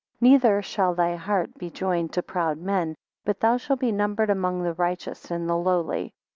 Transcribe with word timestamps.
Neither 0.19 0.63
shall 0.63 0.95
thy 0.95 1.15
heart 1.15 1.59
be 1.59 1.69
joined 1.69 2.11
to 2.13 2.23
proud 2.23 2.57
men; 2.57 2.95
but 3.23 3.39
thou 3.39 3.57
shalt 3.57 3.81
be 3.81 3.91
numbered 3.91 4.31
among 4.31 4.63
the 4.63 4.73
righteous 4.73 5.29
and 5.29 5.47
the 5.47 5.55
lowly. 5.55 6.11